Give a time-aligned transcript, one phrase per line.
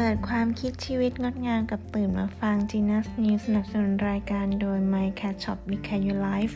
[0.00, 6.54] เปิดความคิดชีวิตงดงามกับตื่นมาฟัง Genius News สนับสนุนรายการโดย My Cat Shop w i c a Your Life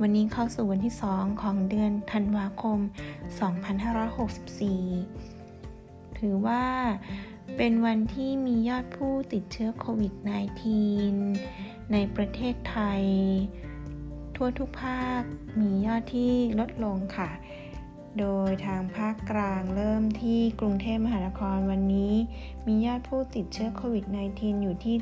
[0.00, 2.78] วันนี้เข้าสู่วันที่ 2 ของเดือนธันวาคม
[4.98, 6.64] 2564 ถือว่า
[7.56, 10.12] เป็นวันที่มียอดผู้ติดเชื้อโควิด
[11.02, 13.02] -19 ในประเทศไทย
[14.36, 15.22] ทั่วทุกภาค
[15.60, 17.30] มียอดที่ลดลงค่ะ
[18.18, 22.14] โดยทางภาคกลางเริ่มที่กรุงเทพมหานครวันนี้
[22.66, 24.96] มียอดผู้ติดเชื้อโควิด -19 อยู่ที่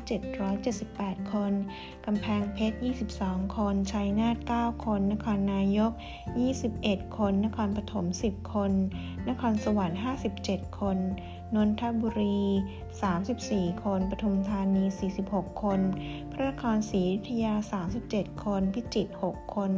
[0.63, 1.53] 778 คน
[2.05, 2.77] กำแพงเพชร
[3.15, 5.91] 22 คน ชัยนาท 9 คน นครนายก
[6.55, 8.71] 21 คน นครปฐม 10 คน
[9.29, 9.99] นครสวรรค์
[10.39, 10.97] 57 คน
[11.55, 12.41] นนทบุรี
[13.11, 14.83] 34 คน ปทุมธานี
[15.21, 15.79] 46 คน
[16.31, 17.53] พระนครศรีอยุธยา
[17.95, 19.71] 37 คน พิจิตร 6 คน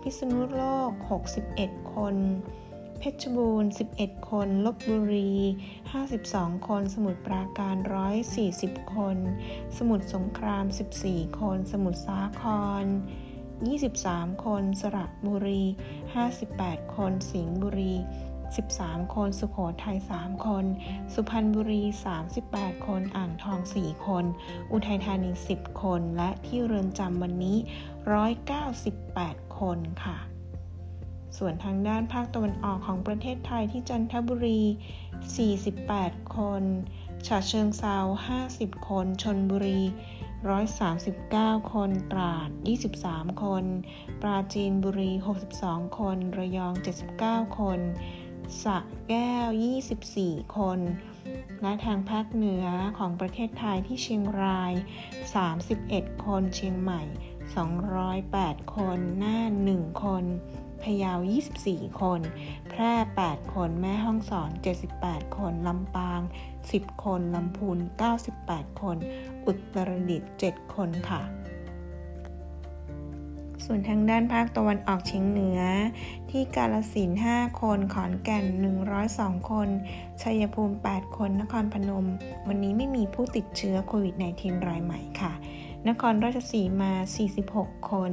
[0.00, 0.90] พิษณุโลก
[1.42, 2.16] 61 คน
[3.06, 5.32] เพชรบูรณ์ 11 คน ลบบุรี
[5.98, 7.76] 52 คน สมุทรปราการ
[8.34, 9.18] 140 คน
[9.78, 10.64] สมุทรสงคราม
[11.02, 12.42] 14 คน สมุทรสาค
[12.82, 12.84] ร
[13.64, 15.62] 23 คน สระบุรี
[16.28, 17.94] 58 คน สิงห์บุรี
[18.54, 20.64] 13 คน สุโขทัย 3 คน
[21.14, 21.82] สุพรรณบุรี
[22.34, 24.24] 38 คน อ่างทอง 4 คน
[24.72, 27.56] อุทัยธานี 10 คน และที่เรือนจำวันนี้
[28.82, 30.33] 198 คนค่ะ
[31.38, 34.62] ส่วนทางด้านภาคตะวันออกของประเทศไทยที่จันทบุรี
[35.52, 36.62] 48 คน
[37.26, 37.96] ฉะเชิงเซา
[38.42, 39.80] 50 คนชนบุรี
[40.74, 42.48] 139 คน ตราด
[42.94, 43.64] 23 คน
[44.22, 45.10] ปราจีนบุรี
[45.54, 46.74] 62 คน ระยอง
[47.16, 47.80] 79 คน
[48.62, 49.48] สะแก้ว
[50.02, 50.80] 24 คน
[51.62, 52.66] และทางภาคเหนือ
[52.98, 54.72] ของประเทศไทยที่เชียงราย
[55.48, 57.02] 31 คน เชียงใหม่
[57.92, 60.24] 208 คน น่าน 1 คน
[60.84, 61.12] พะเยา
[61.56, 62.20] 24 คน
[62.70, 62.92] แพร่
[63.24, 64.50] 8 คน แม่ห้องสอน
[64.94, 66.20] 78 คน ลำปาง
[66.62, 67.78] 10 คน ลำพูน
[68.30, 68.96] 98 คน
[69.46, 71.22] อุตรดิตถ์7คนค่ะ
[73.64, 75.60] ส่วนทางด้านภาคตะวันออกเฉียงเหนือ
[76.30, 78.44] ที่กาลสิน5 คน ขอนแก่น
[78.98, 79.68] 102 คน
[80.22, 82.06] ชัยภูมิ 8 คน นครพนม
[82.48, 85.32] วันนี้ไม่มีผู้ติดเชื้อโควิด -19 รายใหม่ค่ะ
[85.88, 86.92] นครราชสีมา
[87.40, 88.12] 46 คน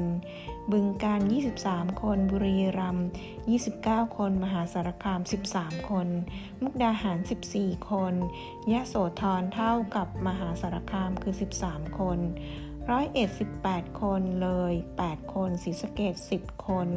[0.72, 1.22] บึงการ
[1.60, 3.08] 23 คน บุรีรัมย์
[3.62, 5.20] 29 คน มหาสารคาม
[5.54, 6.08] 13 คน
[6.62, 7.20] มุกดาหาร
[7.54, 8.14] 14 คน
[8.72, 11.34] ยะโสธรเท่ากับมหาสารคามคือ
[11.66, 12.20] 13 คน
[12.90, 13.30] ร้อยเอ็ด
[13.66, 14.74] 18คน เลย
[15.04, 16.88] 8 คนศรีสะเกด10 คน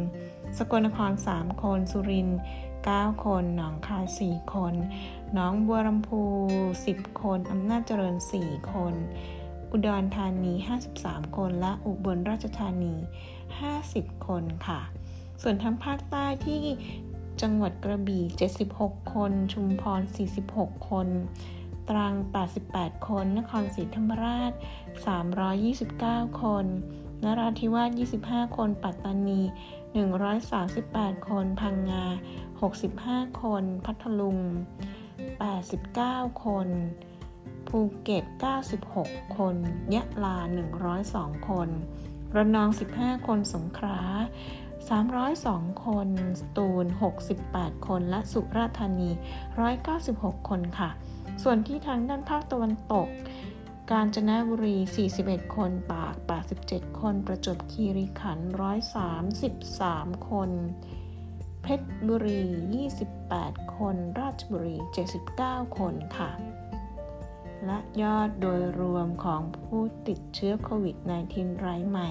[0.58, 2.40] สกลนคร 3 คน สุรินทร์
[2.82, 4.74] 9 คน หนองคาย 4 คน
[5.36, 6.22] น้องบัวลำพู
[6.72, 8.94] 10 คน อำนาจเจริญ 4 คน
[9.76, 10.54] อุดรธานี
[10.94, 12.94] 53 คน และอุบลราชธานี
[13.60, 14.80] 50 คนค่ะ
[15.42, 16.62] ส่วนทางภาคใต้ที่
[17.42, 18.24] จังหวัดกระบี่
[18.68, 20.02] 76 คน ชุมพร
[20.44, 21.08] 46 คน
[21.88, 22.14] ตรัง
[22.60, 24.52] 88 คน นครศรีธรรมราช
[25.66, 26.66] 329 คน
[27.24, 27.90] นราธิวาส
[28.24, 29.40] 25 คน ปัตตานี
[30.34, 32.04] 138 คน พังงา
[32.74, 34.38] 65 คน พัทลุง
[35.60, 36.68] 89 คน
[37.78, 38.24] ภูเก็ต
[38.80, 39.56] 96 คน
[39.94, 40.36] ยะลา
[40.92, 41.68] 102 คน
[42.36, 42.68] ระนอง
[42.98, 43.98] 15 คน สงขลา
[45.10, 46.08] 302 คน
[46.40, 46.86] สตูล
[47.34, 49.10] 68 คน และสุราษฎร์ธานี
[49.78, 50.90] 196 คนค่ะ
[51.42, 53.08] ส่วนที่ทางด้านภาคตะวันตก
[53.90, 54.76] กาญจนบุรี
[55.16, 56.14] 41 คนปาก
[56.58, 58.48] 87 คน ประจวบคีรีขันธ์
[59.40, 60.50] 133 คน
[61.62, 62.42] เพชรบุรี
[63.08, 64.76] 28 คน ราชบุรี
[65.26, 66.32] 79 คนค่ะ
[67.66, 70.96] และยอดโดยรวมของผู้ติดเชื้อโควิด
[71.30, 72.10] -19 รายใหม่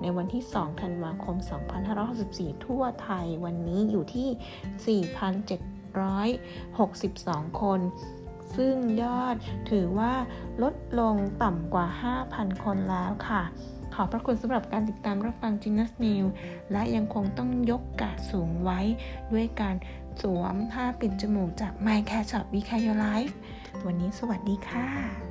[0.00, 1.36] ในวันที่ 2 ธันวาคม
[2.00, 7.80] 2564 ทั่วไทยวันนี้อยู่ที่ 4,762 คน
[8.56, 9.36] ซึ่งยอด
[9.70, 10.12] ถือว่า
[10.62, 11.86] ลดลงต่ำกว่า
[12.24, 13.42] 5,000 คนแล้วค่ะ
[14.00, 16.24] อบพระคุณสำหรับการติดตามรับฟัง g ิ n u s New
[16.72, 18.80] และยังคงต้องยกกาดสูงไว้
[19.32, 19.76] ด้วยการ
[20.20, 23.34] สวมผ้าปิดจมูกจาก My Care Shop We Care Your Life
[23.86, 25.29] วันนี้สวัสดีค่ะ